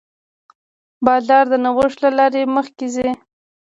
[1.05, 3.09] بازار د نوښت له لارې مخکې ځي.